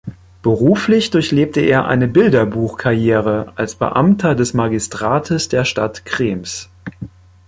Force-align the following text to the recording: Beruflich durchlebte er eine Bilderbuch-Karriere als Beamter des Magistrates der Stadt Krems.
Beruflich 0.41 1.11
durchlebte 1.11 1.59
er 1.61 1.85
eine 1.85 2.07
Bilderbuch-Karriere 2.07 3.53
als 3.55 3.75
Beamter 3.75 4.33
des 4.33 4.55
Magistrates 4.55 5.47
der 5.47 5.63
Stadt 5.63 6.05
Krems. 6.05 6.71